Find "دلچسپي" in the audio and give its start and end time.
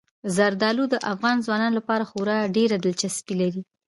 2.85-3.33